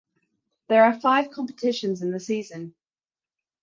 [0.67, 2.73] There are five competitions in the season.